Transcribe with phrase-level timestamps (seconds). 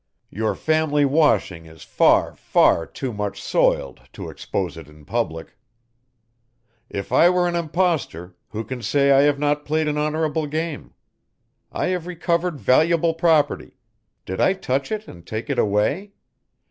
[0.31, 5.55] Your family washing is far, far too much soiled to expose it in public.
[6.89, 10.95] "If I were an impostor, who can say I have not played an honourable game?
[11.71, 13.77] I have recovered valuable property
[14.25, 16.13] did I touch it and take it away?